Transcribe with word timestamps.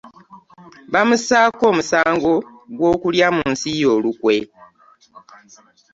Bamusako 0.93 1.63
omusango 1.71 2.33
gwo 2.77 2.93
kulya 3.01 3.27
munsi 3.35 3.67
ye 3.79 3.87
olukwe. 3.95 4.35